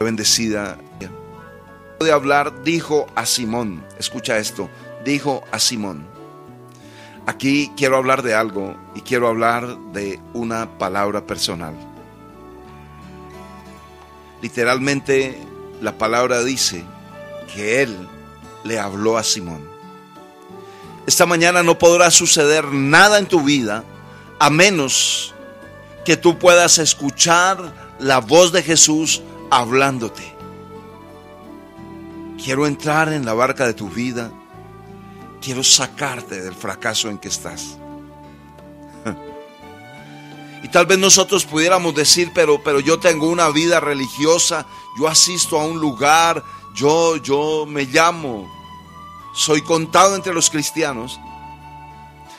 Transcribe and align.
bendecida. 0.00 0.78
De 2.00 2.12
hablar, 2.12 2.62
dijo 2.62 3.06
a 3.14 3.24
Simón, 3.24 3.84
escucha 3.98 4.38
esto, 4.38 4.68
dijo 5.04 5.42
a 5.50 5.58
Simón. 5.58 6.06
Aquí 7.26 7.72
quiero 7.76 7.96
hablar 7.96 8.22
de 8.22 8.34
algo 8.34 8.76
y 8.94 9.00
quiero 9.00 9.28
hablar 9.28 9.76
de 9.92 10.20
una 10.34 10.78
palabra 10.78 11.26
personal. 11.26 11.74
Literalmente 14.42 15.38
la 15.80 15.98
palabra 15.98 16.44
dice 16.44 16.84
que 17.52 17.82
él 17.82 17.96
le 18.64 18.78
habló 18.78 19.16
a 19.16 19.24
Simón. 19.24 19.66
Esta 21.06 21.24
mañana 21.24 21.62
no 21.62 21.78
podrá 21.78 22.10
suceder 22.10 22.66
nada 22.66 23.18
en 23.18 23.26
tu 23.26 23.42
vida 23.42 23.84
a 24.38 24.50
menos 24.50 25.34
que 26.04 26.16
tú 26.16 26.38
puedas 26.38 26.78
escuchar 26.78 27.85
la 27.98 28.20
voz 28.20 28.52
de 28.52 28.62
Jesús 28.62 29.22
hablándote. 29.50 30.34
Quiero 32.42 32.66
entrar 32.66 33.12
en 33.12 33.24
la 33.24 33.34
barca 33.34 33.66
de 33.66 33.74
tu 33.74 33.88
vida. 33.88 34.30
Quiero 35.40 35.62
sacarte 35.64 36.40
del 36.40 36.54
fracaso 36.54 37.08
en 37.08 37.18
que 37.18 37.28
estás. 37.28 37.78
Y 40.62 40.68
tal 40.68 40.86
vez 40.86 40.98
nosotros 40.98 41.44
pudiéramos 41.44 41.94
decir, 41.94 42.32
pero, 42.34 42.60
pero 42.60 42.80
yo 42.80 42.98
tengo 42.98 43.28
una 43.28 43.50
vida 43.50 43.78
religiosa, 43.78 44.66
yo 44.98 45.06
asisto 45.06 45.60
a 45.60 45.64
un 45.64 45.78
lugar, 45.78 46.42
yo, 46.74 47.18
yo 47.18 47.66
me 47.68 47.84
llamo, 47.84 48.50
soy 49.32 49.62
contado 49.62 50.16
entre 50.16 50.34
los 50.34 50.50
cristianos. 50.50 51.20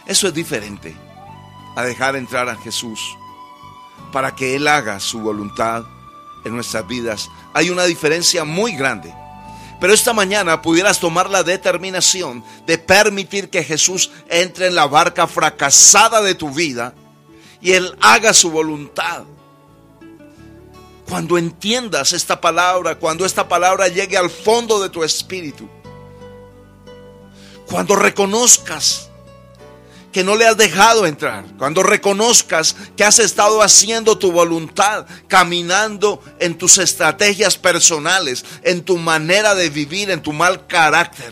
Eso 0.05 0.27
es 0.27 0.33
diferente 0.33 0.93
a 1.77 1.83
dejar 1.83 2.17
entrar 2.17 2.49
a 2.49 2.57
Jesús 2.57 3.15
para 4.11 4.35
que 4.35 4.55
Él 4.55 4.67
haga 4.67 4.99
su 4.99 5.19
voluntad 5.19 5.83
en 6.45 6.55
nuestras 6.55 6.87
vidas. 6.87 7.29
Hay 7.53 7.69
una 7.69 7.83
diferencia 7.85 8.43
muy 8.43 8.73
grande. 8.73 9.13
Pero 9.79 9.93
esta 9.93 10.13
mañana 10.13 10.61
pudieras 10.61 10.99
tomar 10.99 11.29
la 11.29 11.43
determinación 11.43 12.43
de 12.65 12.77
permitir 12.77 13.49
que 13.49 13.63
Jesús 13.63 14.09
entre 14.27 14.67
en 14.67 14.75
la 14.75 14.87
barca 14.87 15.27
fracasada 15.27 16.21
de 16.21 16.33
tu 16.33 16.49
vida 16.49 16.95
y 17.61 17.73
Él 17.73 17.95
haga 18.01 18.33
su 18.33 18.49
voluntad. 18.49 19.23
Cuando 21.07 21.37
entiendas 21.37 22.11
esta 22.11 22.41
palabra, 22.41 22.95
cuando 22.95 23.25
esta 23.25 23.47
palabra 23.47 23.87
llegue 23.87 24.17
al 24.17 24.29
fondo 24.29 24.81
de 24.81 24.89
tu 24.89 25.03
espíritu, 25.03 25.69
cuando 27.67 27.95
reconozcas 27.95 29.09
que 30.17 30.23
no 30.23 30.35
le 30.35 30.47
has 30.47 30.57
dejado 30.57 31.05
entrar, 31.05 31.45
cuando 31.59 31.83
reconozcas 31.83 32.75
que 32.95 33.03
has 33.03 33.19
estado 33.19 33.61
haciendo 33.61 34.17
tu 34.17 34.31
voluntad, 34.31 35.05
caminando 35.27 36.23
en 36.39 36.57
tus 36.57 36.79
estrategias 36.79 37.55
personales, 37.55 38.43
en 38.63 38.83
tu 38.83 38.97
manera 38.97 39.53
de 39.53 39.69
vivir, 39.69 40.09
en 40.09 40.23
tu 40.23 40.33
mal 40.33 40.65
carácter. 40.65 41.31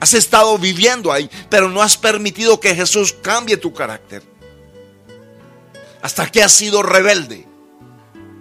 Has 0.00 0.12
estado 0.12 0.58
viviendo 0.58 1.10
ahí, 1.10 1.30
pero 1.48 1.70
no 1.70 1.80
has 1.80 1.96
permitido 1.96 2.60
que 2.60 2.74
Jesús 2.74 3.14
cambie 3.22 3.56
tu 3.56 3.72
carácter. 3.72 4.22
Hasta 6.02 6.24
aquí 6.24 6.40
has 6.40 6.52
sido 6.52 6.82
rebelde. 6.82 7.48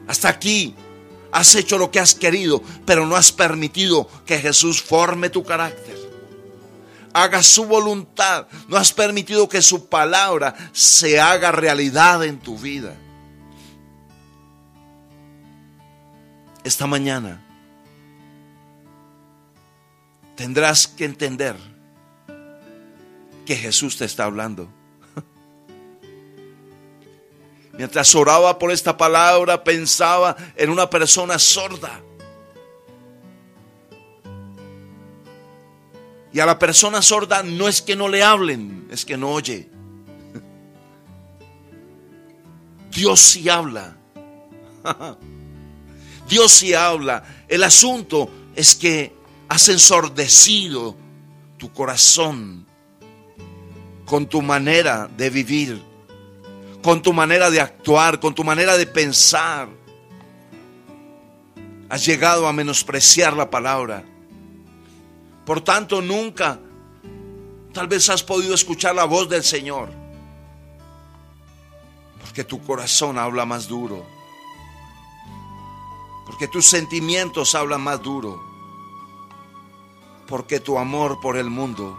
Hasta 0.09 0.27
aquí 0.27 0.75
has 1.31 1.55
hecho 1.55 1.77
lo 1.77 1.89
que 1.89 2.01
has 2.01 2.15
querido, 2.15 2.61
pero 2.85 3.07
no 3.07 3.15
has 3.15 3.31
permitido 3.31 4.09
que 4.25 4.39
Jesús 4.39 4.81
forme 4.81 5.29
tu 5.29 5.45
carácter 5.45 5.96
haga 7.23 7.41
su 7.41 7.65
voluntad. 7.65 8.47
No 8.67 8.77
has 8.77 8.93
permitido 8.93 9.49
que 9.49 9.61
su 9.61 9.89
palabra 9.89 10.55
se 10.71 11.19
haga 11.19 11.51
realidad 11.51 12.23
en 12.23 12.39
tu 12.39 12.57
vida. 12.57 12.95
Esta 16.63 16.85
mañana 16.85 17.43
tendrás 20.35 20.87
que 20.87 21.05
entender 21.05 21.55
que 23.45 23.55
Jesús 23.55 23.97
te 23.97 24.05
está 24.05 24.25
hablando. 24.25 24.69
Mientras 27.73 28.13
oraba 28.13 28.59
por 28.59 28.71
esta 28.71 28.95
palabra, 28.95 29.63
pensaba 29.63 30.35
en 30.55 30.69
una 30.69 30.89
persona 30.89 31.39
sorda 31.39 32.01
Y 36.37 36.39
a 36.39 36.45
la 36.45 36.59
persona 36.59 37.01
sorda 37.01 37.41
no 37.41 37.67
es 37.67 37.81
que 37.81 37.95
no 37.95 38.07
le 38.07 38.21
hablen, 38.21 38.87
es 38.91 39.05
que 39.05 39.17
no 39.17 39.31
oye. 39.31 39.67
Dios 42.91 43.19
sí 43.19 43.49
habla. 43.49 43.97
Dios 46.29 46.51
sí 46.51 46.75
habla. 46.75 47.23
El 47.47 47.63
asunto 47.63 48.29
es 48.55 48.75
que 48.75 49.15
has 49.49 49.67
ensordecido 49.69 50.95
tu 51.57 51.73
corazón 51.73 52.67
con 54.05 54.27
tu 54.27 54.43
manera 54.43 55.07
de 55.07 55.31
vivir, 55.31 55.81
con 56.83 57.01
tu 57.01 57.13
manera 57.13 57.49
de 57.49 57.61
actuar, 57.61 58.19
con 58.19 58.35
tu 58.35 58.43
manera 58.43 58.77
de 58.77 58.85
pensar. 58.85 59.69
Has 61.89 62.05
llegado 62.05 62.47
a 62.47 62.53
menospreciar 62.53 63.35
la 63.35 63.49
palabra. 63.49 64.05
Por 65.47 65.61
tanto, 65.61 66.01
nunca 66.01 66.59
tal 67.71 67.87
vez 67.87 68.09
has 68.09 68.21
podido 68.21 68.53
escuchar 68.53 68.93
la 68.93 69.05
voz 69.05 69.29
del 69.29 69.45
Señor. 69.45 69.89
Porque 72.19 72.43
tu 72.43 72.61
corazón 72.61 73.17
habla 73.17 73.45
más 73.45 73.65
duro. 73.65 74.05
Porque 76.25 76.49
tus 76.49 76.65
sentimientos 76.65 77.55
hablan 77.55 77.79
más 77.79 78.03
duro. 78.03 78.43
Porque 80.27 80.59
tu 80.59 80.77
amor 80.77 81.21
por 81.21 81.37
el 81.37 81.49
mundo 81.49 81.97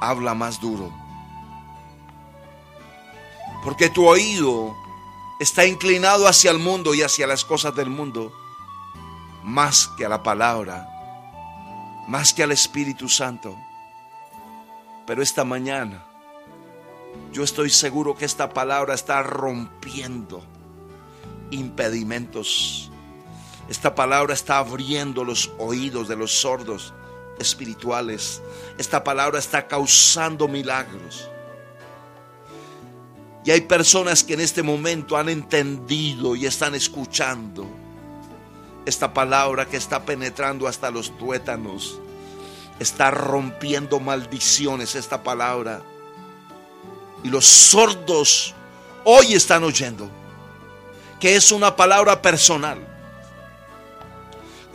habla 0.00 0.34
más 0.34 0.60
duro. 0.60 0.92
Porque 3.64 3.90
tu 3.90 4.06
oído 4.06 4.72
está 5.40 5.66
inclinado 5.66 6.28
hacia 6.28 6.52
el 6.52 6.60
mundo 6.60 6.94
y 6.94 7.02
hacia 7.02 7.26
las 7.26 7.44
cosas 7.44 7.74
del 7.74 7.90
mundo 7.90 8.32
más 9.42 9.88
que 9.96 10.04
a 10.04 10.08
la 10.08 10.22
palabra 10.22 10.94
más 12.08 12.32
que 12.32 12.42
al 12.42 12.52
Espíritu 12.52 13.08
Santo. 13.08 13.56
Pero 15.06 15.22
esta 15.22 15.44
mañana 15.44 16.04
yo 17.32 17.44
estoy 17.44 17.70
seguro 17.70 18.16
que 18.16 18.24
esta 18.24 18.48
palabra 18.48 18.94
está 18.94 19.22
rompiendo 19.22 20.42
impedimentos. 21.50 22.90
Esta 23.68 23.94
palabra 23.94 24.32
está 24.32 24.58
abriendo 24.58 25.24
los 25.24 25.50
oídos 25.58 26.08
de 26.08 26.16
los 26.16 26.32
sordos 26.32 26.94
espirituales. 27.38 28.42
Esta 28.78 29.04
palabra 29.04 29.38
está 29.38 29.66
causando 29.66 30.48
milagros. 30.48 31.28
Y 33.44 33.50
hay 33.50 33.60
personas 33.62 34.24
que 34.24 34.34
en 34.34 34.40
este 34.40 34.62
momento 34.62 35.16
han 35.16 35.28
entendido 35.28 36.34
y 36.34 36.46
están 36.46 36.74
escuchando 36.74 37.66
esta 38.88 39.12
palabra 39.12 39.66
que 39.66 39.76
está 39.76 40.04
penetrando 40.04 40.66
hasta 40.66 40.90
los 40.90 41.16
tuétanos. 41.18 42.00
Está 42.78 43.10
rompiendo 43.10 44.00
maldiciones 44.00 44.94
esta 44.94 45.22
palabra. 45.22 45.82
Y 47.22 47.28
los 47.28 47.46
sordos 47.46 48.54
hoy 49.04 49.34
están 49.34 49.64
oyendo 49.64 50.08
que 51.20 51.36
es 51.36 51.52
una 51.52 51.74
palabra 51.74 52.22
personal. 52.22 52.78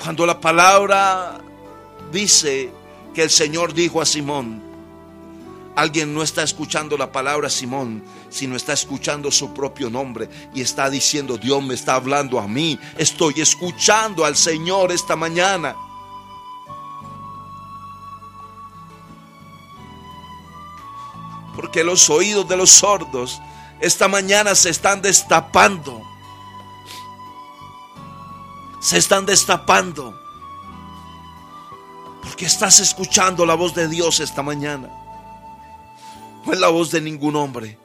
Cuando 0.01 0.25
la 0.25 0.39
palabra 0.39 1.39
dice 2.11 2.71
que 3.13 3.23
el 3.23 3.29
Señor 3.29 3.73
dijo 3.73 4.01
a 4.01 4.05
Simón, 4.05 4.61
alguien 5.75 6.13
no 6.13 6.23
está 6.23 6.43
escuchando 6.43 6.97
la 6.97 7.11
palabra 7.11 7.49
Simón, 7.49 8.03
sino 8.29 8.55
está 8.55 8.73
escuchando 8.73 9.31
su 9.31 9.53
propio 9.53 9.89
nombre 9.89 10.29
y 10.53 10.61
está 10.61 10.89
diciendo, 10.89 11.37
Dios 11.37 11.63
me 11.63 11.73
está 11.73 11.95
hablando 11.95 12.39
a 12.39 12.47
mí, 12.47 12.79
estoy 12.97 13.41
escuchando 13.41 14.25
al 14.25 14.35
Señor 14.35 14.91
esta 14.91 15.15
mañana. 15.15 15.75
Porque 21.55 21.83
los 21.83 22.09
oídos 22.09 22.47
de 22.47 22.57
los 22.57 22.71
sordos 22.71 23.39
esta 23.83 24.07
mañana 24.07 24.55
se 24.55 24.69
están 24.69 25.01
destapando. 25.01 26.01
Se 28.79 28.97
están 28.97 29.25
destapando. 29.25 30.17
Porque 32.21 32.45
estás 32.45 32.79
escuchando 32.79 33.45
la 33.45 33.55
voz 33.55 33.75
de 33.75 33.89
Dios 33.89 34.21
esta 34.21 34.41
mañana. 34.41 35.02
No 36.45 36.53
es 36.53 36.59
la 36.59 36.69
voz 36.69 36.91
de 36.91 37.01
ningún 37.01 37.35
hombre. 37.35 37.77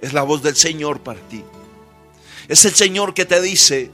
Es 0.00 0.12
la 0.12 0.22
voz 0.22 0.42
del 0.42 0.56
Señor 0.56 1.00
para 1.00 1.20
ti. 1.20 1.42
Es 2.48 2.64
el 2.64 2.74
Señor 2.74 3.14
que 3.14 3.24
te 3.24 3.40
dice, 3.40 3.90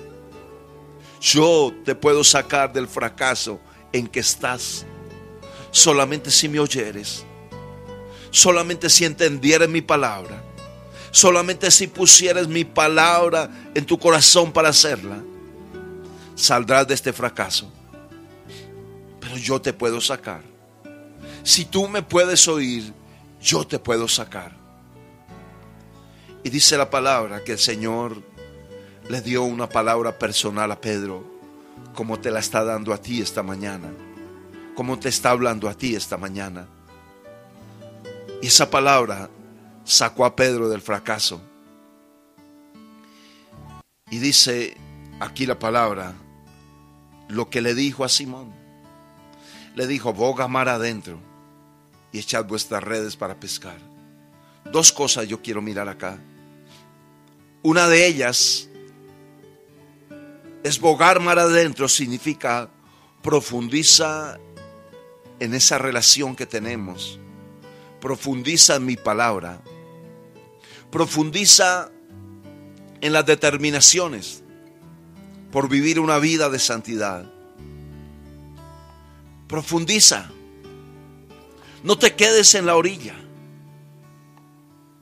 yo 1.20 1.72
te 1.84 1.94
puedo 1.94 2.22
sacar 2.24 2.72
del 2.72 2.88
fracaso 2.88 3.60
en 3.92 4.06
que 4.06 4.20
estás. 4.20 4.84
Solamente 5.70 6.30
si 6.30 6.48
me 6.48 6.60
oyeres. 6.60 7.24
Solamente 8.30 8.90
si 8.90 9.04
entendieres 9.04 9.68
mi 9.68 9.80
palabra. 9.80 10.42
Solamente 11.10 11.70
si 11.70 11.86
pusieres 11.86 12.48
mi 12.48 12.64
palabra 12.64 13.50
en 13.74 13.86
tu 13.86 13.98
corazón 13.98 14.52
para 14.52 14.70
hacerla. 14.70 15.22
saldrás 16.34 16.88
de 16.88 16.94
este 16.94 17.12
fracaso. 17.12 17.70
Pero 19.20 19.36
yo 19.36 19.60
te 19.60 19.72
puedo 19.72 20.00
sacar. 20.00 20.42
Si 21.42 21.64
tú 21.64 21.88
me 21.88 22.02
puedes 22.02 22.48
oír, 22.48 22.92
yo 23.42 23.66
te 23.66 23.78
puedo 23.78 24.06
sacar. 24.08 24.52
Y 26.44 26.50
dice 26.50 26.76
la 26.76 26.88
palabra 26.90 27.42
que 27.44 27.52
el 27.52 27.58
Señor 27.58 28.22
le 29.08 29.20
dio 29.20 29.42
una 29.42 29.68
palabra 29.68 30.18
personal 30.18 30.70
a 30.70 30.80
Pedro, 30.80 31.24
como 31.94 32.20
te 32.20 32.30
la 32.30 32.38
está 32.38 32.64
dando 32.64 32.94
a 32.94 32.98
ti 32.98 33.20
esta 33.20 33.42
mañana, 33.42 33.92
como 34.74 34.98
te 34.98 35.08
está 35.08 35.30
hablando 35.30 35.68
a 35.68 35.74
ti 35.74 35.94
esta 35.94 36.16
mañana. 36.16 36.68
Y 38.40 38.46
esa 38.46 38.70
palabra 38.70 39.28
sacó 39.84 40.24
a 40.24 40.34
Pedro 40.34 40.68
del 40.68 40.80
fracaso. 40.80 41.40
Y 44.10 44.18
dice 44.18 44.76
aquí 45.20 45.46
la 45.46 45.58
palabra, 45.58 46.14
lo 47.28 47.50
que 47.50 47.60
le 47.60 47.74
dijo 47.74 48.04
a 48.04 48.08
Simón. 48.08 48.52
Le 49.74 49.86
dijo, 49.86 50.12
boga 50.12 50.48
mar 50.48 50.68
adentro 50.68 51.31
y 52.12 52.18
echad 52.18 52.44
vuestras 52.44 52.82
redes 52.82 53.16
para 53.16 53.40
pescar. 53.40 53.78
Dos 54.70 54.92
cosas 54.92 55.26
yo 55.26 55.42
quiero 55.42 55.62
mirar 55.62 55.88
acá. 55.88 56.18
Una 57.62 57.88
de 57.88 58.06
ellas 58.06 58.68
es 60.62 60.78
bogar 60.78 61.20
mar 61.20 61.38
adentro, 61.38 61.88
significa 61.88 62.68
profundiza 63.22 64.38
en 65.40 65.54
esa 65.54 65.78
relación 65.78 66.36
que 66.36 66.46
tenemos. 66.46 67.18
Profundiza 68.00 68.76
en 68.76 68.86
mi 68.86 68.96
palabra. 68.96 69.60
Profundiza 70.90 71.90
en 73.00 73.12
las 73.12 73.26
determinaciones 73.26 74.42
por 75.50 75.68
vivir 75.68 75.98
una 76.00 76.18
vida 76.18 76.48
de 76.48 76.58
santidad. 76.58 77.30
Profundiza. 79.48 80.30
No 81.82 81.99
te 81.99 82.14
quedes 82.14 82.55
en 82.55 82.67
la 82.67 82.76
orilla. 82.76 83.14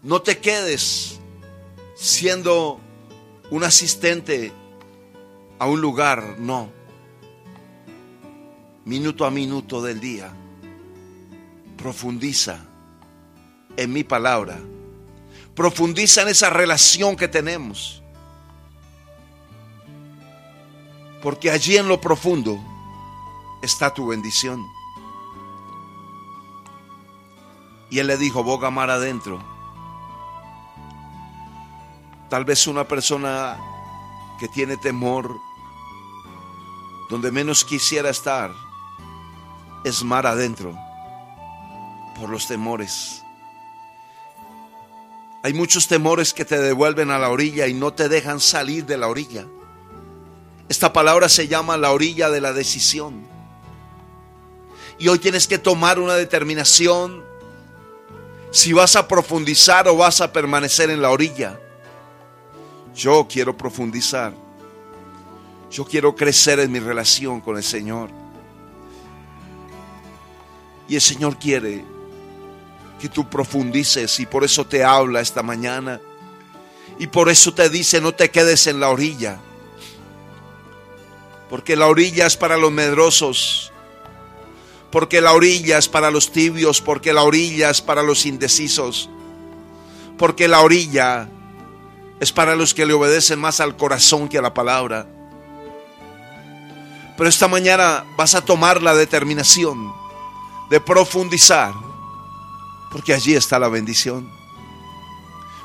No 0.03 0.23
te 0.23 0.39
quedes 0.39 1.21
siendo 1.95 2.81
un 3.51 3.65
asistente 3.65 4.53
a 5.59 5.67
un 5.67 5.81
lugar, 5.81 6.37
no. 6.39 6.71
Minuto 8.87 9.27
a 9.27 9.31
minuto 9.31 9.83
del 9.83 10.01
día. 10.01 10.33
Profundiza 11.77 12.65
en 13.77 13.93
mi 13.93 14.03
palabra. 14.03 14.59
Profundiza 15.55 16.23
en 16.23 16.29
esa 16.29 16.49
relación 16.49 17.15
que 17.15 17.29
tenemos. 17.29 18.03
Porque 21.23 21.51
allí 21.51 21.77
en 21.77 21.89
lo 21.89 22.01
profundo 22.01 22.59
está 23.63 23.93
tu 23.93 24.07
bendición. 24.07 24.65
Y 27.91 27.99
él 27.99 28.07
le 28.07 28.17
dijo, 28.17 28.45
boga 28.45 28.71
mar 28.71 28.89
adentro. 28.89 29.43
Tal 32.29 32.45
vez 32.45 32.69
una 32.69 32.85
persona 32.85 33.59
que 34.39 34.47
tiene 34.47 34.77
temor, 34.77 35.37
donde 37.11 37.33
menos 37.33 37.65
quisiera 37.65 38.11
estar, 38.11 38.53
es 39.85 40.05
mar 40.05 40.27
adentro, 40.27 40.75
por 42.19 42.31
los 42.31 42.47
temores. 42.47 43.23
Hay 45.43 45.55
muchos 45.55 45.89
temores 45.89 46.33
que 46.33 46.45
te 46.45 46.61
devuelven 46.61 47.11
a 47.11 47.19
la 47.19 47.31
orilla 47.31 47.67
y 47.67 47.75
no 47.75 47.93
te 47.93 48.09
dejan 48.09 48.39
salir 48.39 48.87
de 48.87 48.99
la 48.99 49.09
orilla. 49.09 49.47
Esta 50.69 50.93
palabra 50.93 51.29
se 51.29 51.49
llama 51.49 51.77
la 51.77 51.91
orilla 51.91 52.31
de 52.31 52.41
la 52.41 52.53
decisión. 52.53 53.27
Y 55.01 55.09
hoy 55.09 55.19
tienes 55.19 55.49
que 55.49 55.59
tomar 55.59 55.99
una 55.99 56.15
determinación 56.15 57.25
si 58.51 58.73
vas 58.73 58.97
a 58.97 59.07
profundizar 59.07 59.87
o 59.89 59.97
vas 59.97 60.21
a 60.21 60.33
permanecer 60.33 60.91
en 60.91 61.03
la 61.03 61.11
orilla. 61.11 61.59
Yo 62.95 63.27
quiero 63.29 63.57
profundizar. 63.57 64.35
Yo 65.71 65.85
quiero 65.85 66.15
crecer 66.17 66.59
en 66.59 66.73
mi 66.73 66.81
relación 66.81 67.41
con 67.41 67.57
el 67.57 67.63
Señor. 67.63 68.11
Y 70.89 70.97
el 70.97 71.01
Señor 71.01 71.39
quiere 71.39 71.85
que 73.01 73.09
tú 73.09 73.29
profundices 73.31 74.19
y 74.19 74.27
por 74.27 74.43
eso 74.43 74.67
te 74.67 74.83
habla 74.83 75.21
esta 75.21 75.43
mañana. 75.43 76.01
Y 76.99 77.07
por 77.07 77.29
eso 77.29 77.55
te 77.55 77.71
dice, 77.71 78.01
no 78.01 78.13
te 78.13 78.31
quedes 78.31 78.67
en 78.67 78.81
la 78.81 78.91
orilla. 78.91 79.39
Porque 81.49 81.77
la 81.77 81.87
orilla 81.87 82.27
es 82.27 82.37
para 82.37 82.57
los 82.57 82.73
medrosos. 82.73 83.70
Porque 84.91 85.21
la 85.21 85.33
orilla 85.33 85.79
es 85.79 85.89
para 85.89 86.11
los 86.11 86.33
tibios. 86.33 86.81
Porque 86.81 87.13
la 87.13 87.23
orilla 87.23 87.71
es 87.71 87.81
para 87.81 88.03
los 88.03 88.27
indecisos. 88.27 89.09
Porque 90.19 90.49
la 90.49 90.61
orilla 90.61 91.29
es 92.21 92.33
para 92.33 92.55
los 92.55 92.75
que 92.75 92.85
le 92.85 92.93
obedecen 92.93 93.41
más 93.41 93.61
al 93.61 93.77
corazón 93.77 94.29
que 94.29 94.39
a 94.39 94.43
la 94.43 94.53
palabra. 94.53 95.07
Pero 97.17 97.29
esta 97.29 97.49
mañana 97.49 98.05
vas 98.17 98.35
a 98.35 98.43
tomar 98.43 98.83
la 98.83 98.95
determinación 98.95 99.93
de 100.71 100.81
profundizar, 100.81 101.75
porque 102.91 103.13
allí 103.13 103.35
está 103.35 103.59
la 103.59 103.69
bendición. 103.69 104.31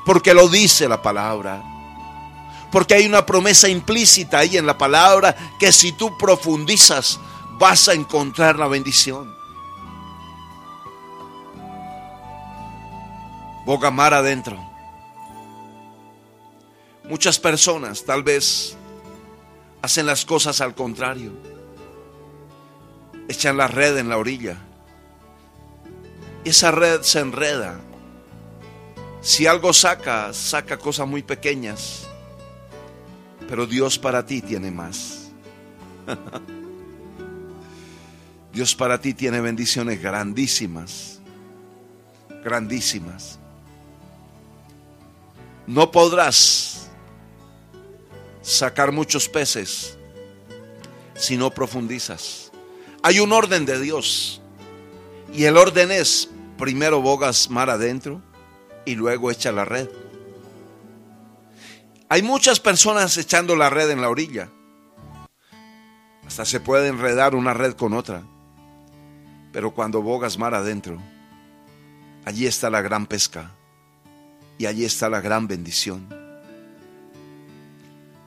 Porque 0.06 0.34
lo 0.34 0.48
dice 0.48 0.88
la 0.88 1.02
palabra. 1.02 1.64
Porque 2.72 2.96
hay 2.96 3.06
una 3.06 3.26
promesa 3.26 3.70
implícita 3.70 4.40
ahí 4.40 4.58
en 4.58 4.66
la 4.66 4.78
palabra 4.78 5.36
que 5.60 5.72
si 5.72 5.92
tú 5.94 6.18
profundizas 6.18 7.20
vas 7.58 7.88
a 7.88 7.94
encontrar 7.94 8.58
la 8.58 8.68
bendición. 8.68 9.34
Bogamar 13.66 14.14
adentro. 14.14 14.58
Muchas 17.06 17.40
personas 17.40 18.04
tal 18.04 18.24
vez 18.24 18.76
hacen 19.82 20.06
las 20.06 20.26
cosas 20.26 20.62
al 20.62 20.76
contrario. 20.76 21.32
Echan 23.28 23.58
la 23.58 23.68
red 23.68 23.98
en 23.98 24.10
la 24.10 24.18
orilla. 24.18 24.58
Esa 26.44 26.72
red 26.72 27.02
se 27.02 27.20
enreda. 27.20 27.80
Si 29.22 29.48
algo 29.48 29.74
saca, 29.74 30.32
saca 30.34 30.78
cosas 30.78 31.08
muy 31.08 31.24
pequeñas. 31.24 32.08
Pero 33.48 33.66
Dios 33.66 33.98
para 33.98 34.26
ti 34.26 34.42
tiene 34.42 34.70
más. 34.70 35.32
Dios 38.56 38.74
para 38.74 39.02
ti 39.02 39.14
tiene 39.14 39.42
bendiciones 39.42 40.02
grandísimas. 40.02 41.20
Grandísimas. 42.42 43.38
No 45.68 45.92
podrás 45.92 46.88
sacar 48.42 48.94
muchos 48.94 49.28
peces 49.28 49.98
si 51.16 51.36
no 51.36 51.52
profundizas. 51.52 52.54
Hay 53.04 53.20
un 53.20 53.34
orden 53.34 53.66
de 53.66 53.78
Dios. 53.82 54.42
Y 55.34 55.44
el 55.44 55.58
orden 55.58 55.92
es, 55.92 56.30
primero 56.58 57.02
bogas 57.02 57.50
mar 57.50 57.70
adentro 57.70 58.22
y 58.86 58.96
luego 58.96 59.32
echa 59.32 59.52
la 59.52 59.66
red. 59.66 59.90
Hay 62.08 62.24
muchas 62.24 62.62
personas 62.62 63.18
echando 63.18 63.58
la 63.58 63.70
red 63.70 63.90
en 63.90 64.00
la 64.00 64.10
orilla. 64.10 64.50
Hasta 66.26 66.46
se 66.46 66.62
puede 66.62 66.88
enredar 66.88 67.36
una 67.36 67.54
red 67.54 67.74
con 67.74 67.92
otra. 67.92 68.24
Pero 69.56 69.72
cuando 69.72 70.02
bogas 70.02 70.38
mar 70.38 70.54
adentro, 70.54 71.00
allí 72.26 72.46
está 72.46 72.70
la 72.70 72.82
gran 72.82 73.08
pesca 73.08 73.52
y 74.58 74.66
allí 74.66 74.84
está 74.84 75.08
la 75.08 75.22
gran 75.22 75.48
bendición 75.48 76.26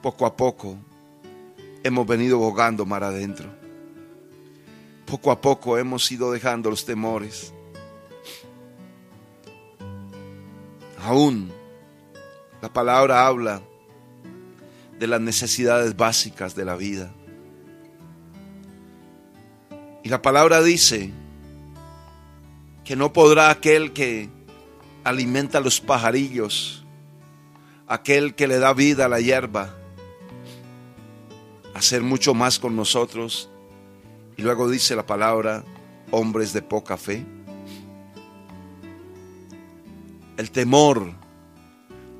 poco 0.02 0.26
a 0.26 0.36
poco 0.36 0.78
hemos 1.82 2.06
venido 2.06 2.38
bogando 2.38 2.86
mar 2.86 3.04
adentro. 3.04 3.50
Poco 5.04 5.30
a 5.30 5.40
poco 5.40 5.78
hemos 5.78 6.10
ido 6.10 6.32
dejando 6.32 6.70
los 6.70 6.84
temores. 6.84 7.52
Aún 11.02 11.50
la 12.60 12.72
palabra 12.72 13.26
habla 13.26 13.62
de 14.98 15.06
las 15.06 15.20
necesidades 15.20 15.96
básicas 15.96 16.54
de 16.54 16.64
la 16.64 16.76
vida. 16.76 17.12
Y 20.02 20.08
la 20.08 20.22
palabra 20.22 20.62
dice 20.62 21.12
que 22.84 22.96
no 22.96 23.12
podrá 23.12 23.50
aquel 23.50 23.92
que 23.92 24.28
alimenta 25.04 25.58
a 25.58 25.60
los 25.60 25.80
pajarillos, 25.80 26.84
aquel 27.86 28.34
que 28.34 28.46
le 28.46 28.58
da 28.58 28.72
vida 28.72 29.06
a 29.06 29.08
la 29.08 29.20
hierba, 29.20 29.74
hacer 31.74 32.02
mucho 32.02 32.34
más 32.34 32.58
con 32.58 32.76
nosotros. 32.76 33.48
Y 34.36 34.42
luego 34.42 34.68
dice 34.70 34.94
la 34.96 35.06
palabra, 35.06 35.64
hombres 36.10 36.52
de 36.52 36.62
poca 36.62 36.96
fe. 36.96 37.24
El 40.36 40.50
temor 40.50 41.12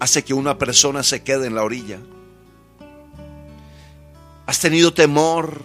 hace 0.01 0.25
que 0.25 0.35
una 0.35 0.59
persona 0.59 1.03
se 1.03 1.23
quede 1.23 1.47
en 1.47 1.55
la 1.55 1.63
orilla. 1.63 1.99
Has 4.47 4.61
tenido 4.61 4.93
temor 4.93 5.63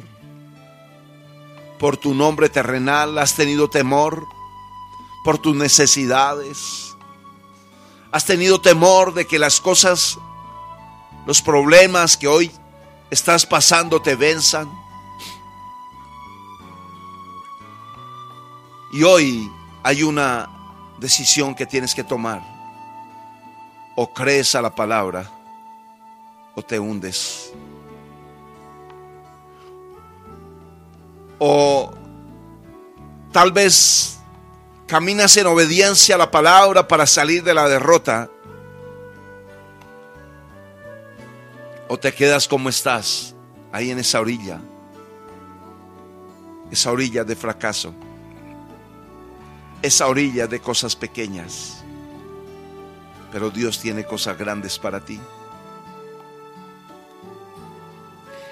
por 1.83 1.97
tu 1.97 2.13
nombre 2.13 2.47
terrenal, 2.47 3.17
has 3.17 3.35
tenido 3.35 3.69
temor 3.69 4.25
por 5.21 5.37
tus 5.37 5.53
necesidades, 5.53 6.95
has 8.09 8.23
tenido 8.23 8.61
temor 8.61 9.13
de 9.13 9.27
que 9.27 9.37
las 9.37 9.59
cosas, 9.59 10.17
los 11.25 11.41
problemas 11.41 12.15
que 12.15 12.29
hoy 12.29 12.49
estás 13.11 13.45
pasando 13.45 14.01
te 14.01 14.15
venzan. 14.15 14.71
Y 18.93 19.03
hoy 19.03 19.51
hay 19.83 20.03
una 20.03 20.95
decisión 20.99 21.53
que 21.53 21.65
tienes 21.65 21.93
que 21.93 22.05
tomar. 22.05 22.41
O 23.97 24.13
crees 24.13 24.55
a 24.55 24.61
la 24.61 24.73
palabra 24.73 25.29
o 26.55 26.61
te 26.61 26.79
hundes. 26.79 27.51
O 31.45 31.91
tal 33.33 33.51
vez 33.51 34.17
caminas 34.87 35.35
en 35.35 35.45
obediencia 35.45 36.15
a 36.15 36.17
la 36.17 36.31
palabra 36.31 36.87
para 36.87 37.05
salir 37.05 37.43
de 37.43 37.53
la 37.53 37.67
derrota. 37.67 38.29
O 41.89 41.99
te 41.99 42.13
quedas 42.13 42.47
como 42.47 42.69
estás, 42.69 43.35
ahí 43.73 43.91
en 43.91 43.99
esa 43.99 44.21
orilla. 44.21 44.61
Esa 46.71 46.93
orilla 46.93 47.25
de 47.25 47.35
fracaso. 47.35 47.93
Esa 49.81 50.07
orilla 50.07 50.47
de 50.47 50.61
cosas 50.61 50.95
pequeñas. 50.95 51.83
Pero 53.33 53.49
Dios 53.49 53.81
tiene 53.81 54.05
cosas 54.05 54.37
grandes 54.37 54.79
para 54.79 55.03
ti. 55.03 55.19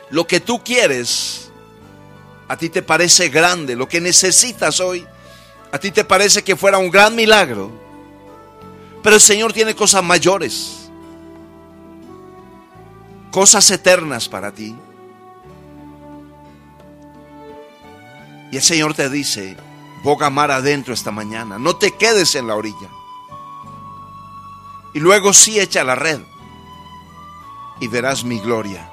Lo 0.10 0.27
que 0.27 0.41
tú 0.41 0.62
quieres 0.62 1.50
a 2.51 2.58
ti 2.58 2.67
te 2.67 2.81
parece 2.81 3.29
grande, 3.29 3.77
lo 3.77 3.88
que 3.88 4.01
necesitas 4.01 4.81
hoy, 4.81 5.08
a 5.72 5.79
ti 5.79 5.89
te 5.89 6.03
parece 6.03 6.43
que 6.43 6.58
fuera 6.58 6.79
un 6.79 6.91
gran 6.91 7.15
milagro. 7.15 7.72
Pero 9.01 9.15
el 9.15 9.22
Señor 9.22 9.53
tiene 9.53 9.74
cosas 9.74 10.03
mayores, 10.03 10.89
cosas 13.31 13.72
eternas 13.72 14.27
para 14.27 14.51
ti. 14.51 14.75
Y 18.51 18.58
el 18.58 18.62
Señor 18.62 18.96
te 18.96 19.10
dice, 19.10 19.55
boga 20.03 20.29
mar 20.29 20.51
adentro 20.51 20.93
esta 20.93 21.10
mañana, 21.10 21.58
no 21.58 21.77
te 21.77 21.96
quedes 21.96 22.36
en 22.36 22.48
la 22.48 22.55
orilla. 22.55 22.89
Y 24.93 25.00
luego 25.00 25.31
sí 25.31 25.58
echa 25.58 25.86
la 25.86 25.96
red 25.96 26.20
y 27.79 27.88
verás 27.88 28.25
mi 28.25 28.41
gloria. 28.41 28.90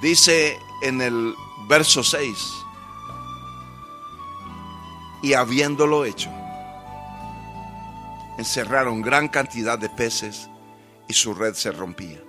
Dice 0.00 0.58
en 0.82 1.00
el 1.00 1.34
verso 1.68 2.02
6, 2.02 2.36
y 5.22 5.32
habiéndolo 5.32 6.04
hecho, 6.04 6.30
encerraron 8.38 9.00
gran 9.02 9.28
cantidad 9.28 9.78
de 9.78 9.88
peces 9.88 10.48
y 11.08 11.14
su 11.14 11.34
red 11.34 11.54
se 11.54 11.72
rompía. 11.72 12.20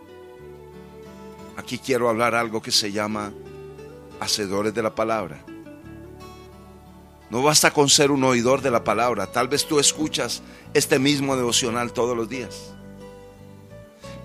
Aquí 1.58 1.78
quiero 1.78 2.10
hablar 2.10 2.36
algo 2.36 2.62
que 2.62 2.72
se 2.72 2.92
llama 2.92 3.34
hacedores 4.20 4.74
de 4.74 4.84
la 4.84 4.96
palabra. 4.96 5.44
No 7.30 7.44
basta 7.44 7.72
con 7.72 7.90
ser 7.90 8.12
un 8.12 8.24
oidor 8.24 8.62
de 8.62 8.72
la 8.72 8.84
palabra. 8.84 9.28
Tal 9.28 9.50
vez 9.50 9.66
tú 9.68 9.80
escuchas 9.80 10.42
este 10.74 10.98
mismo 10.98 11.36
devocional 11.36 11.92
todos 11.92 12.16
los 12.16 12.30
días. 12.30 12.77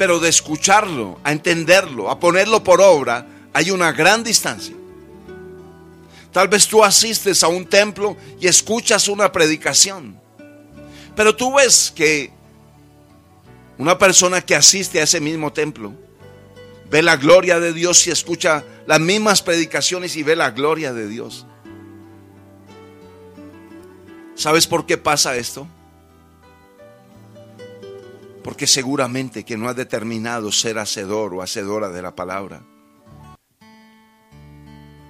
Pero 0.02 0.18
de 0.18 0.30
escucharlo, 0.30 1.20
a 1.22 1.30
entenderlo, 1.30 2.10
a 2.10 2.18
ponerlo 2.18 2.64
por 2.64 2.80
obra, 2.80 3.24
hay 3.52 3.70
una 3.70 3.92
gran 3.92 4.24
distancia. 4.24 4.74
Tal 6.32 6.48
vez 6.48 6.66
tú 6.66 6.82
asistes 6.82 7.44
a 7.44 7.46
un 7.46 7.66
templo 7.66 8.16
y 8.40 8.48
escuchas 8.48 9.06
una 9.06 9.30
predicación. 9.30 10.20
Pero 11.14 11.36
tú 11.36 11.54
ves 11.54 11.92
que 11.94 12.32
una 13.78 13.96
persona 13.96 14.40
que 14.40 14.56
asiste 14.56 14.98
a 14.98 15.04
ese 15.04 15.20
mismo 15.20 15.52
templo 15.52 15.92
ve 16.90 17.00
la 17.00 17.16
gloria 17.16 17.60
de 17.60 17.72
Dios 17.72 18.04
y 18.08 18.10
escucha 18.10 18.64
las 18.88 18.98
mismas 18.98 19.40
predicaciones 19.40 20.16
y 20.16 20.24
ve 20.24 20.34
la 20.34 20.50
gloria 20.50 20.92
de 20.92 21.06
Dios. 21.06 21.46
¿Sabes 24.34 24.66
por 24.66 24.84
qué 24.84 24.98
pasa 24.98 25.36
esto? 25.36 25.68
Porque 28.42 28.66
seguramente 28.66 29.44
que 29.44 29.56
no 29.56 29.68
ha 29.68 29.74
determinado 29.74 30.50
ser 30.50 30.78
hacedor 30.78 31.34
o 31.34 31.42
hacedora 31.42 31.88
de 31.88 32.02
la 32.02 32.14
palabra. 32.14 32.62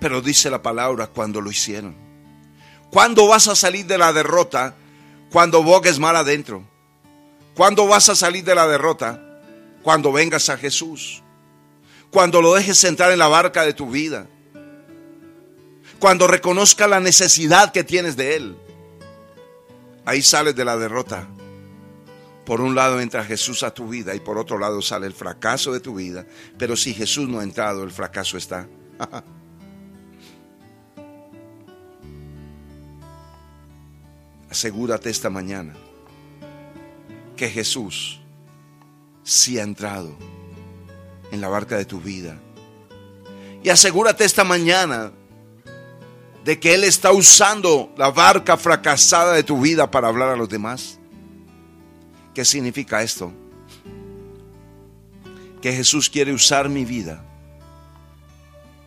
Pero 0.01 0.21
dice 0.21 0.51
la 0.51 0.63
palabra 0.63 1.07
cuando 1.07 1.41
lo 1.41 1.51
hicieron. 1.51 1.95
¿Cuándo 2.91 3.27
vas 3.27 3.49
a 3.49 3.57
salir 3.57 3.87
de 3.87 3.97
la 3.97 4.13
derrota? 4.13 4.75
Cuando 5.31 5.63
bogues 5.63 5.99
mal 5.99 6.17
adentro. 6.17 6.63
¿Cuándo 7.55 7.87
vas 7.87 8.09
a 8.09 8.15
salir 8.15 8.45
de 8.45 8.55
la 8.55 8.67
derrota? 8.67 9.41
Cuando 9.83 10.13
vengas 10.13 10.49
a 10.51 10.59
Jesús. 10.59 11.23
Cuando 12.11 12.43
lo 12.43 12.53
dejes 12.53 12.85
entrar 12.85 13.13
en 13.13 13.19
la 13.19 13.29
barca 13.29 13.65
de 13.65 13.73
tu 13.73 13.91
vida. 13.91 14.27
Cuando 15.99 16.27
reconozca 16.27 16.87
la 16.87 17.01
necesidad 17.01 17.73
que 17.73 17.85
tienes 17.85 18.17
de 18.17 18.37
Él. 18.37 18.57
Ahí 20.05 20.21
sales 20.21 20.55
de 20.55 20.65
la 20.65 20.77
derrota. 20.77 21.29
Por 22.45 22.61
un 22.61 22.75
lado 22.75 23.01
entra 23.01 23.25
Jesús 23.25 23.63
a 23.63 23.73
tu 23.73 23.89
vida 23.89 24.15
y 24.15 24.21
por 24.21 24.39
otro 24.39 24.59
lado 24.59 24.83
sale 24.83 25.07
el 25.07 25.15
fracaso 25.15 25.73
de 25.73 25.81
tu 25.81 25.95
vida. 25.95 26.27
Pero 26.59 26.77
si 26.77 26.93
Jesús 26.93 27.29
no 27.29 27.41
ha 27.41 27.45
entrado, 27.45 27.85
el 27.85 27.91
fracaso 27.91 28.37
está. 28.37 28.69
asegúrate 34.53 35.09
esta 35.09 35.31
mañana 35.31 35.73
que 37.37 37.49
Jesús 37.49 38.21
sí 39.25 39.59
ha 39.59 39.63
entrado 39.63 40.15
en 41.31 41.41
la 41.41 41.49
barca 41.49 41.79
de 41.79 41.87
tu 41.87 42.03
vida. 42.03 42.39
Y 43.63 43.71
asegúrate 43.71 44.27
esta 44.27 44.45
mañana 44.45 45.11
de 46.45 46.61
que 46.61 46.75
Él 46.75 46.85
está 46.85 47.13
usando 47.13 47.95
la 47.97 48.11
barca 48.11 48.59
fracasada 48.59 49.33
de 49.33 49.43
tu 49.43 49.59
vida 49.59 49.91
para 49.91 50.09
hablar 50.09 50.29
a 50.29 50.37
los 50.37 50.51
demás. 50.51 50.99
¿Qué 52.35 52.45
significa 52.45 53.03
esto? 53.03 53.33
Que 55.61 55.73
Jesús 55.73 56.11
quiere 56.11 56.33
usar 56.33 56.69
mi 56.69 56.85
vida 56.85 57.25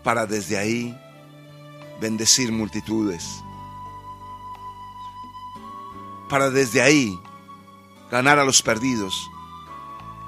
para 0.03 0.25
desde 0.25 0.57
ahí 0.57 0.97
bendecir 2.01 2.51
multitudes 2.51 3.23
para 6.29 6.49
desde 6.49 6.81
ahí 6.81 7.19
ganar 8.11 8.39
a 8.39 8.45
los 8.45 8.61
perdidos. 8.61 9.29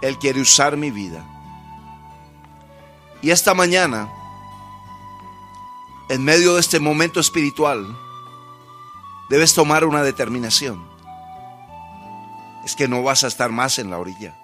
Él 0.01 0.17
quiere 0.17 0.41
usar 0.41 0.77
mi 0.77 0.91
vida. 0.91 1.25
Y 3.21 3.31
esta 3.31 3.53
mañana, 3.53 4.09
en 6.09 6.23
medio 6.23 6.53
de 6.53 6.59
este 6.59 6.79
momento 6.79 7.19
espiritual, 7.19 7.97
debes 9.29 9.53
tomar 9.53 9.85
una 9.85 10.03
determinación. 10.03 10.85
Es 12.67 12.75
que 12.75 12.89
no 12.89 13.01
vas 13.01 13.23
a 13.23 13.27
estar 13.27 13.49
más 13.49 13.79
en 13.79 13.89
la 13.89 13.97
orilla. 13.97 14.35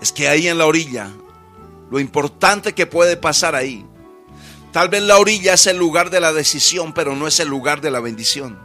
Es 0.00 0.10
que 0.10 0.26
ahí 0.26 0.48
en 0.48 0.58
la 0.58 0.66
orilla, 0.66 1.08
lo 1.88 2.00
importante 2.00 2.74
que 2.74 2.86
puede 2.86 3.16
pasar 3.16 3.54
ahí 3.54 3.86
Tal 4.72 4.88
vez 4.88 5.02
la 5.02 5.18
orilla 5.18 5.52
es 5.52 5.66
el 5.66 5.76
lugar 5.76 6.08
de 6.08 6.18
la 6.18 6.32
decisión, 6.32 6.94
pero 6.94 7.14
no 7.14 7.26
es 7.26 7.38
el 7.40 7.48
lugar 7.48 7.82
de 7.82 7.90
la 7.90 8.00
bendición. 8.00 8.58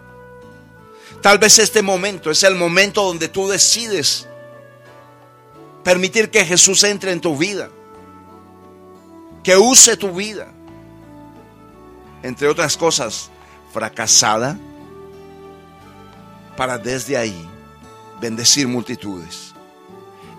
Tal 1.22 1.38
vez 1.38 1.60
este 1.60 1.82
momento 1.82 2.32
es 2.32 2.44
el 2.44 2.56
momento 2.56 3.04
donde 3.04 3.28
tú 3.28 3.50
decides 3.50 4.26
permitir 5.84 6.32
que 6.32 6.46
Jesús 6.46 6.84
entre 6.86 7.12
en 7.12 7.20
tu 7.20 7.36
vida, 7.36 7.70
que 9.44 9.58
use 9.58 9.98
tu 9.98 10.14
vida, 10.14 10.48
entre 12.24 12.48
otras 12.48 12.78
cosas, 12.78 13.30
fracasada, 13.74 14.58
para 16.58 16.78
desde 16.78 17.16
ahí 17.16 17.50
bendecir 18.20 18.68
multitudes. 18.68 19.54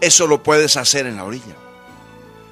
Eso 0.02 0.26
lo 0.26 0.42
puedes 0.42 0.76
hacer 0.76 1.06
en 1.06 1.16
la 1.16 1.24
orilla. 1.24 1.56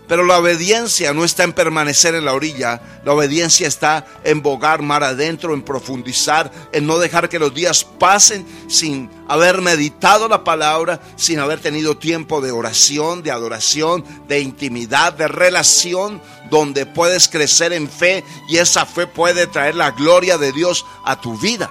Pero 0.08 0.25
la 0.25 0.38
obediencia 0.38 1.12
no 1.12 1.25
está 1.25 1.42
en 1.42 1.52
permanecer 1.52 2.14
en 2.14 2.25
la 2.25 2.32
orilla, 2.32 2.80
la 3.04 3.12
obediencia 3.12 3.66
está 3.66 4.06
en 4.23 4.40
bogar 4.40 4.80
mar 4.80 5.02
adentro, 5.02 5.52
en 5.52 5.62
profundizar, 5.62 6.52
en 6.73 6.87
no 6.87 6.99
dejar 6.99 7.28
que 7.28 7.40
los 7.40 7.52
días 7.52 7.85
pasen 7.85 8.46
sin 8.68 9.11
haber 9.26 9.61
meditado 9.62 10.28
la 10.28 10.44
palabra, 10.44 11.00
sin 11.16 11.40
haber 11.40 11.58
tenido 11.58 11.96
tiempo 11.96 12.40
de 12.40 12.52
oración, 12.52 13.25
de 13.25 13.32
adoración, 13.32 14.04
de 14.28 14.40
intimidad, 14.40 15.12
de 15.12 15.26
relación, 15.26 16.23
donde 16.50 16.87
puedes 16.87 17.26
crecer 17.26 17.73
en 17.73 17.90
fe 17.90 18.23
y 18.49 18.58
esa 18.58 18.87
fe 18.87 19.08
puede 19.08 19.49
traer 19.49 19.75
la 19.75 19.90
gloria 19.90 20.38
de 20.38 20.52
Dios 20.52 20.87
a 21.04 21.20
tu 21.20 21.37
vida. 21.37 21.68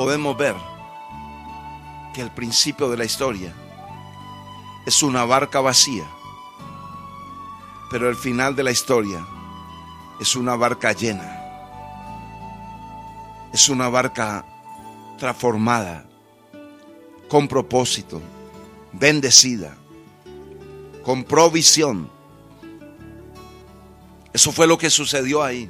Podemos 0.00 0.34
ver 0.34 0.56
que 2.14 2.22
el 2.22 2.30
principio 2.30 2.88
de 2.88 2.96
la 2.96 3.04
historia 3.04 3.52
es 4.86 5.02
una 5.02 5.26
barca 5.26 5.60
vacía, 5.60 6.10
pero 7.90 8.08
el 8.08 8.16
final 8.16 8.56
de 8.56 8.62
la 8.62 8.70
historia 8.70 9.22
es 10.18 10.36
una 10.36 10.56
barca 10.56 10.94
llena. 10.94 11.36
Es 13.52 13.68
una 13.68 13.90
barca 13.90 14.46
transformada, 15.18 16.06
con 17.28 17.46
propósito, 17.46 18.22
bendecida, 18.94 19.76
con 21.04 21.24
provisión. 21.24 22.10
Eso 24.32 24.50
fue 24.50 24.66
lo 24.66 24.78
que 24.78 24.88
sucedió 24.88 25.42
ahí. 25.42 25.68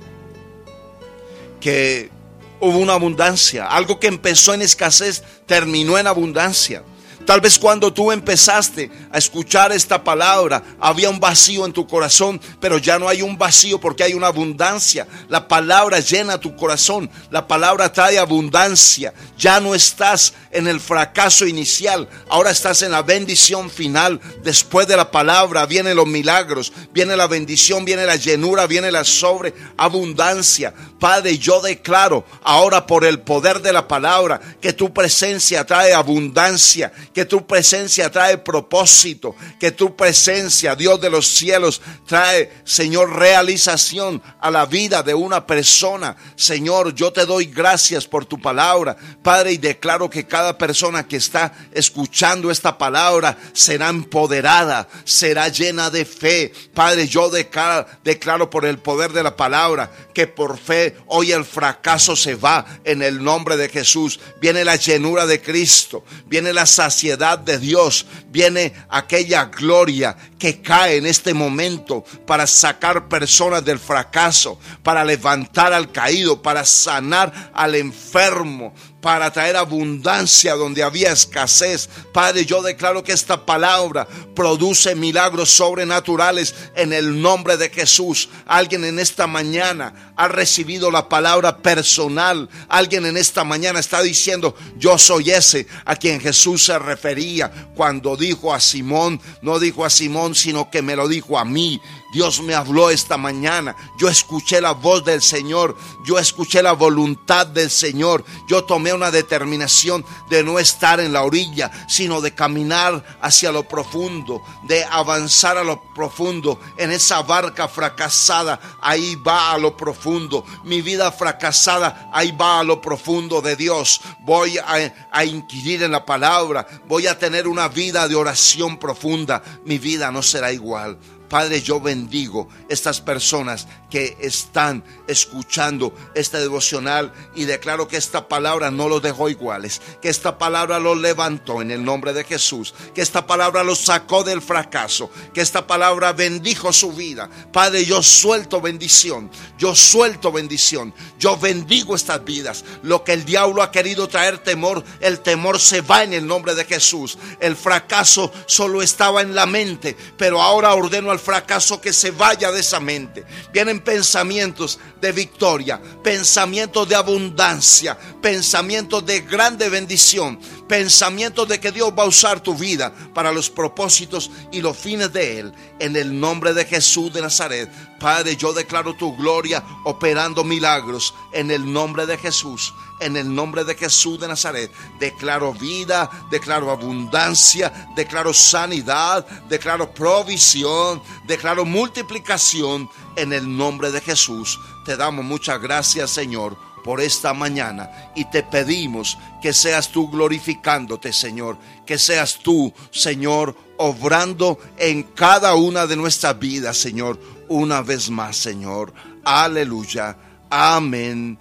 Que 1.60 2.19
hubo 2.60 2.78
una 2.78 2.94
abundancia. 2.94 3.66
Algo 3.66 3.98
que 3.98 4.06
empezó 4.06 4.54
en 4.54 4.62
escasez 4.62 5.22
terminó 5.46 5.98
en 5.98 6.06
abundancia. 6.06 6.82
Tal 7.30 7.40
vez 7.40 7.60
cuando 7.60 7.92
tú 7.92 8.10
empezaste 8.10 8.90
a 9.12 9.16
escuchar 9.16 9.70
esta 9.70 10.02
palabra, 10.02 10.64
había 10.80 11.08
un 11.08 11.20
vacío 11.20 11.64
en 11.64 11.72
tu 11.72 11.86
corazón, 11.86 12.40
pero 12.58 12.76
ya 12.76 12.98
no 12.98 13.08
hay 13.08 13.22
un 13.22 13.38
vacío 13.38 13.78
porque 13.78 14.02
hay 14.02 14.14
una 14.14 14.26
abundancia. 14.26 15.06
La 15.28 15.46
palabra 15.46 16.00
llena 16.00 16.40
tu 16.40 16.56
corazón, 16.56 17.08
la 17.30 17.46
palabra 17.46 17.92
trae 17.92 18.18
abundancia. 18.18 19.14
Ya 19.38 19.60
no 19.60 19.76
estás 19.76 20.34
en 20.50 20.66
el 20.66 20.80
fracaso 20.80 21.46
inicial, 21.46 22.08
ahora 22.28 22.50
estás 22.50 22.82
en 22.82 22.90
la 22.90 23.02
bendición 23.02 23.70
final. 23.70 24.20
Después 24.42 24.88
de 24.88 24.96
la 24.96 25.12
palabra 25.12 25.66
vienen 25.66 25.94
los 25.94 26.08
milagros, 26.08 26.72
viene 26.92 27.16
la 27.16 27.28
bendición, 27.28 27.84
viene 27.84 28.06
la 28.06 28.16
llenura, 28.16 28.66
viene 28.66 28.90
la 28.90 29.04
sobreabundancia. 29.04 30.74
Padre, 30.98 31.38
yo 31.38 31.62
declaro 31.62 32.24
ahora 32.42 32.88
por 32.88 33.04
el 33.04 33.20
poder 33.20 33.62
de 33.62 33.72
la 33.72 33.86
palabra 33.86 34.40
que 34.60 34.72
tu 34.72 34.92
presencia 34.92 35.64
trae 35.64 35.94
abundancia 35.94 36.92
tu 37.24 37.46
presencia 37.46 38.10
trae 38.10 38.38
propósito, 38.38 39.34
que 39.58 39.72
tu 39.72 39.96
presencia, 39.96 40.74
Dios 40.74 41.00
de 41.00 41.10
los 41.10 41.26
cielos, 41.26 41.80
trae, 42.06 42.52
Señor, 42.64 43.16
realización 43.16 44.22
a 44.40 44.50
la 44.50 44.66
vida 44.66 45.02
de 45.02 45.14
una 45.14 45.46
persona. 45.46 46.16
Señor, 46.36 46.94
yo 46.94 47.12
te 47.12 47.26
doy 47.26 47.46
gracias 47.46 48.06
por 48.06 48.24
tu 48.24 48.40
palabra, 48.40 48.96
Padre, 49.22 49.52
y 49.52 49.58
declaro 49.58 50.08
que 50.08 50.26
cada 50.26 50.56
persona 50.56 51.06
que 51.06 51.16
está 51.16 51.52
escuchando 51.72 52.50
esta 52.50 52.78
palabra 52.78 53.36
será 53.52 53.88
empoderada, 53.88 54.88
será 55.04 55.48
llena 55.48 55.90
de 55.90 56.04
fe. 56.04 56.52
Padre, 56.74 57.06
yo 57.06 57.28
declaro, 57.28 57.86
declaro 58.04 58.50
por 58.50 58.64
el 58.64 58.78
poder 58.78 59.12
de 59.12 59.22
la 59.22 59.36
palabra 59.36 59.90
que 60.14 60.26
por 60.26 60.58
fe 60.58 60.96
hoy 61.06 61.32
el 61.32 61.44
fracaso 61.44 62.16
se 62.16 62.34
va 62.34 62.64
en 62.84 63.02
el 63.02 63.22
nombre 63.22 63.56
de 63.56 63.68
Jesús. 63.68 64.20
Viene 64.40 64.64
la 64.64 64.76
llenura 64.76 65.26
de 65.26 65.40
Cristo, 65.40 66.04
viene 66.26 66.52
la 66.52 66.66
saciedad 66.66 67.09
de 67.16 67.58
Dios, 67.58 68.06
viene 68.28 68.72
aquella 68.88 69.46
gloria 69.46 70.16
que 70.38 70.60
cae 70.60 70.96
en 70.96 71.06
este 71.06 71.34
momento 71.34 72.04
para 72.26 72.46
sacar 72.46 73.08
personas 73.08 73.64
del 73.64 73.78
fracaso, 73.78 74.58
para 74.82 75.04
levantar 75.04 75.72
al 75.72 75.92
caído, 75.92 76.40
para 76.40 76.64
sanar 76.64 77.50
al 77.54 77.74
enfermo, 77.74 78.74
para 79.00 79.30
traer 79.32 79.56
abundancia 79.56 80.54
donde 80.54 80.82
había 80.82 81.12
escasez. 81.12 81.88
Padre, 82.12 82.44
yo 82.44 82.62
declaro 82.62 83.02
que 83.02 83.12
esta 83.12 83.46
palabra 83.46 84.06
produce 84.34 84.94
milagros 84.94 85.50
sobrenaturales 85.50 86.54
en 86.74 86.92
el 86.92 87.20
nombre 87.20 87.56
de 87.56 87.70
Jesús. 87.70 88.28
Alguien 88.46 88.84
en 88.84 88.98
esta 88.98 89.26
mañana 89.26 90.12
ha 90.16 90.28
recibido 90.28 90.90
la 90.90 91.08
palabra 91.08 91.58
personal. 91.58 92.48
Alguien 92.68 93.06
en 93.06 93.16
esta 93.16 93.44
mañana 93.44 93.80
está 93.80 94.02
diciendo, 94.02 94.54
yo 94.76 94.98
soy 94.98 95.30
ese 95.30 95.66
a 95.84 95.96
quien 95.96 96.20
Jesús 96.20 96.64
se 96.64 96.78
refería 96.78 97.50
cuando 97.74 98.16
dijo 98.16 98.52
a 98.52 98.60
Simón, 98.60 99.20
no 99.42 99.58
dijo 99.58 99.84
a 99.84 99.90
Simón, 99.90 100.34
sino 100.34 100.70
que 100.70 100.82
me 100.82 100.96
lo 100.96 101.08
dijo 101.08 101.38
a 101.38 101.44
mí. 101.44 101.80
Dios 102.10 102.42
me 102.42 102.54
habló 102.54 102.90
esta 102.90 103.16
mañana. 103.16 103.76
Yo 103.96 104.08
escuché 104.08 104.60
la 104.60 104.72
voz 104.72 105.04
del 105.04 105.22
Señor. 105.22 105.76
Yo 106.04 106.18
escuché 106.18 106.62
la 106.62 106.72
voluntad 106.72 107.46
del 107.46 107.70
Señor. 107.70 108.24
Yo 108.48 108.64
tomé 108.64 108.92
una 108.92 109.10
determinación 109.10 110.04
de 110.28 110.42
no 110.42 110.58
estar 110.58 110.98
en 110.98 111.12
la 111.12 111.22
orilla, 111.22 111.70
sino 111.88 112.20
de 112.20 112.34
caminar 112.34 113.18
hacia 113.20 113.52
lo 113.52 113.62
profundo, 113.62 114.42
de 114.64 114.84
avanzar 114.84 115.56
a 115.56 115.64
lo 115.64 115.80
profundo. 115.94 116.58
En 116.76 116.90
esa 116.90 117.22
barca 117.22 117.68
fracasada, 117.68 118.60
ahí 118.80 119.14
va 119.14 119.52
a 119.52 119.58
lo 119.58 119.76
profundo. 119.76 120.44
Mi 120.64 120.82
vida 120.82 121.12
fracasada, 121.12 122.10
ahí 122.12 122.32
va 122.32 122.60
a 122.60 122.64
lo 122.64 122.80
profundo 122.80 123.40
de 123.40 123.54
Dios. 123.54 124.00
Voy 124.20 124.58
a, 124.58 124.92
a 125.12 125.24
inquirir 125.24 125.84
en 125.84 125.92
la 125.92 126.04
palabra. 126.04 126.66
Voy 126.88 127.06
a 127.06 127.18
tener 127.18 127.46
una 127.46 127.68
vida 127.68 128.08
de 128.08 128.16
oración 128.16 128.78
profunda. 128.78 129.42
Mi 129.64 129.78
vida 129.78 130.10
no 130.10 130.22
será 130.22 130.52
igual. 130.52 130.98
Padre, 131.30 131.62
yo 131.62 131.80
bendigo 131.80 132.48
estas 132.68 133.00
personas 133.00 133.68
que 133.88 134.16
están 134.20 134.82
escuchando 135.06 135.94
este 136.14 136.38
devocional 136.38 137.12
y 137.36 137.44
declaro 137.44 137.86
que 137.86 137.96
esta 137.96 138.26
palabra 138.26 138.72
no 138.72 138.88
los 138.88 139.00
dejó 139.00 139.28
iguales, 139.28 139.80
que 140.02 140.08
esta 140.08 140.38
palabra 140.38 140.80
los 140.80 140.98
levantó 140.98 141.62
en 141.62 141.70
el 141.70 141.84
nombre 141.84 142.12
de 142.12 142.24
Jesús, 142.24 142.74
que 142.94 143.00
esta 143.00 143.28
palabra 143.28 143.62
los 143.62 143.78
sacó 143.78 144.24
del 144.24 144.42
fracaso, 144.42 145.08
que 145.32 145.40
esta 145.40 145.68
palabra 145.68 146.12
bendijo 146.12 146.72
su 146.72 146.92
vida. 146.92 147.30
Padre, 147.52 147.84
yo 147.84 148.02
suelto 148.02 148.60
bendición, 148.60 149.30
yo 149.56 149.76
suelto 149.76 150.32
bendición, 150.32 150.92
yo 151.20 151.36
bendigo 151.36 151.94
estas 151.94 152.24
vidas. 152.24 152.64
Lo 152.82 153.04
que 153.04 153.12
el 153.12 153.24
diablo 153.24 153.62
ha 153.62 153.70
querido 153.70 154.08
traer 154.08 154.38
temor, 154.38 154.82
el 155.00 155.20
temor 155.20 155.60
se 155.60 155.80
va 155.80 156.02
en 156.02 156.12
el 156.12 156.26
nombre 156.26 156.56
de 156.56 156.64
Jesús. 156.64 157.18
El 157.38 157.54
fracaso 157.54 158.32
solo 158.46 158.82
estaba 158.82 159.22
en 159.22 159.36
la 159.36 159.46
mente, 159.46 159.96
pero 160.16 160.42
ahora 160.42 160.74
ordeno 160.74 161.12
al 161.12 161.19
fracaso 161.20 161.80
que 161.80 161.92
se 161.92 162.10
vaya 162.10 162.50
de 162.50 162.60
esa 162.60 162.80
mente. 162.80 163.24
Vienen 163.52 163.80
pensamientos 163.80 164.78
de 165.00 165.12
victoria, 165.12 165.80
pensamientos 166.02 166.88
de 166.88 166.96
abundancia, 166.96 167.96
pensamientos 168.20 169.04
de 169.06 169.20
grande 169.20 169.68
bendición, 169.68 170.40
pensamientos 170.68 171.46
de 171.48 171.60
que 171.60 171.72
Dios 171.72 171.92
va 171.96 172.02
a 172.02 172.08
usar 172.08 172.40
tu 172.40 172.54
vida 172.54 172.92
para 173.14 173.32
los 173.32 173.50
propósitos 173.50 174.30
y 174.50 174.60
los 174.60 174.76
fines 174.76 175.12
de 175.12 175.38
Él. 175.38 175.52
En 175.78 175.96
el 175.96 176.18
nombre 176.18 176.54
de 176.54 176.64
Jesús 176.64 177.12
de 177.12 177.22
Nazaret, 177.22 177.70
Padre, 177.98 178.36
yo 178.36 178.52
declaro 178.52 178.94
tu 178.94 179.16
gloria 179.16 179.62
operando 179.84 180.42
milagros 180.42 181.14
en 181.32 181.50
el 181.50 181.70
nombre 181.70 182.06
de 182.06 182.18
Jesús 182.18 182.72
en 183.00 183.16
el 183.16 183.34
nombre 183.34 183.64
de 183.64 183.74
Jesús 183.74 184.20
de 184.20 184.28
Nazaret. 184.28 184.70
Declaro 184.98 185.52
vida, 185.52 186.08
declaro 186.30 186.70
abundancia, 186.70 187.88
declaro 187.96 188.32
sanidad, 188.32 189.26
declaro 189.48 189.92
provisión, 189.92 191.02
declaro 191.26 191.64
multiplicación 191.64 192.88
en 193.16 193.32
el 193.32 193.56
nombre 193.56 193.90
de 193.90 194.00
Jesús. 194.00 194.60
Te 194.84 194.96
damos 194.96 195.24
muchas 195.24 195.60
gracias, 195.60 196.10
Señor, 196.10 196.56
por 196.84 197.00
esta 197.00 197.34
mañana 197.34 197.90
y 198.14 198.24
te 198.26 198.42
pedimos 198.42 199.18
que 199.42 199.52
seas 199.52 199.90
tú 199.90 200.10
glorificándote, 200.10 201.12
Señor, 201.12 201.58
que 201.86 201.98
seas 201.98 202.38
tú, 202.38 202.72
Señor, 202.90 203.56
obrando 203.78 204.58
en 204.76 205.02
cada 205.02 205.54
una 205.54 205.86
de 205.86 205.96
nuestras 205.96 206.38
vidas, 206.38 206.76
Señor, 206.76 207.18
una 207.48 207.82
vez 207.82 208.10
más, 208.10 208.36
Señor. 208.36 208.92
Aleluya. 209.24 210.16
Amén 210.50 211.38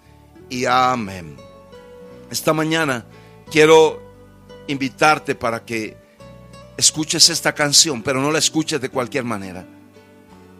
y 0.49 0.65
amén. 0.65 1.48
Esta 2.31 2.53
mañana 2.53 3.05
quiero 3.51 4.01
invitarte 4.67 5.33
para 5.33 5.65
que 5.65 5.97
escuches 6.77 7.29
esta 7.29 7.53
canción, 7.53 8.03
pero 8.03 8.21
no 8.21 8.31
la 8.31 8.39
escuches 8.39 8.79
de 8.79 8.89
cualquier 8.89 9.23
manera. 9.23 9.65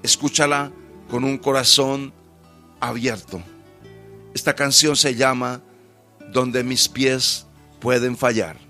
Escúchala 0.01 0.71
con 1.09 1.23
un 1.23 1.37
corazón 1.37 2.13
abierto. 2.79 3.41
Esta 4.33 4.55
canción 4.55 4.95
se 4.95 5.15
llama 5.15 5.61
Donde 6.31 6.63
mis 6.63 6.87
pies 6.87 7.45
pueden 7.79 8.17
fallar. 8.17 8.68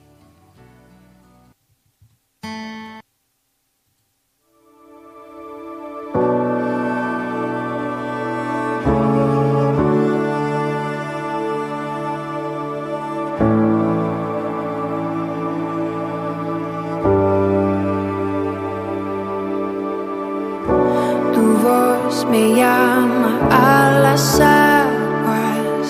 me 22.40 22.56
llama 22.56 23.40
a 23.52 24.00
las 24.02 24.40
aguas 24.40 25.88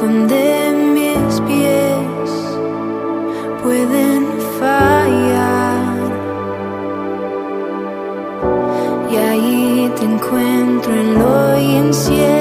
donde 0.00 0.72
mis 0.94 1.40
pies 1.48 2.30
pueden 3.62 4.26
fallar. 4.60 5.96
Y 9.10 9.16
ahí 9.16 9.92
te 9.96 10.04
encuentro 10.04 10.92
en 10.92 11.18
lo 11.18 11.58
incierto. 11.58 12.37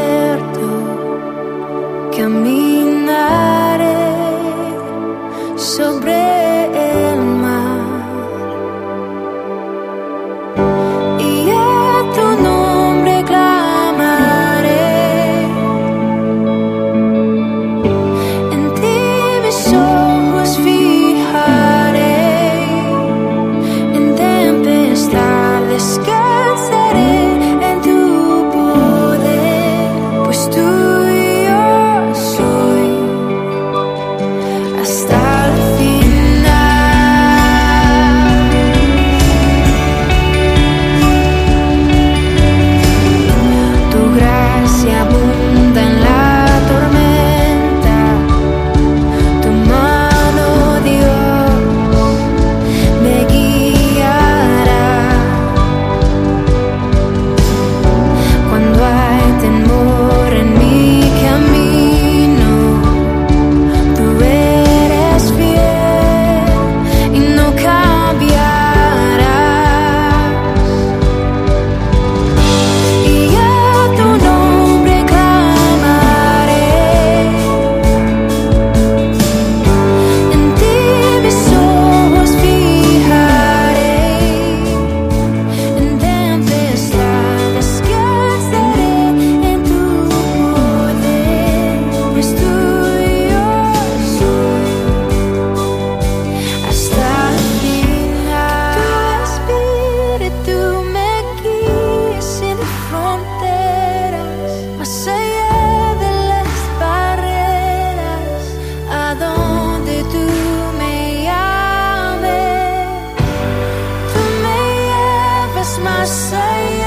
my 115.87 116.03
say. 116.05 116.86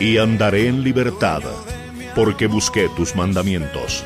Y 0.00 0.16
andaré 0.18 0.66
en 0.66 0.82
libertad, 0.82 1.42
porque 2.16 2.46
busqué 2.46 2.88
tus 2.96 3.14
mandamientos. 3.14 4.02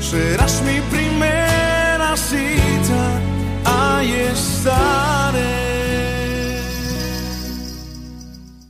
Serás 0.00 0.60
mi 0.62 0.80
primera 0.94 2.16
cita, 2.16 3.20
ahí 3.64 4.12
está. 4.12 5.24